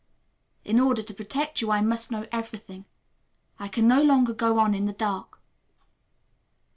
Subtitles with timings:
[0.65, 2.85] In order to protect you I must know everything.
[3.59, 5.43] I can no longer go on in the dark."